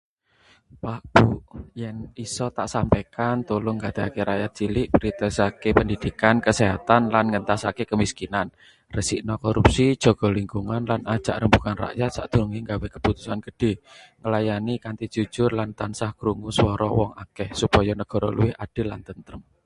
[0.83, 1.25] Pak, Bu,
[1.81, 5.45] yen isa tak sampaikan: tulung nggatekake rakyat cilik—prioritase
[5.79, 8.47] pendidikan, kesehatan, lan ngentasake kemiskinan.
[8.95, 13.71] Resikna korupsi, jaga lingkungan, lan ajak rembugan rakyat sadurunge nggawe keputusan gedhe.
[14.21, 19.41] Nglayani kanthi jujur lan tansah krungu swara wong akeh, supaya nagara luwih adil lan tentrem.